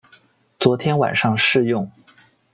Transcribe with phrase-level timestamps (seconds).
[0.59, 1.91] 昨天晚上试用